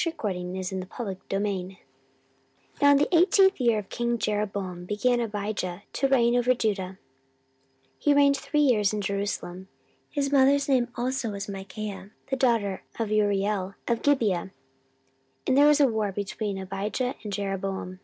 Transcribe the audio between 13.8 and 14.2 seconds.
of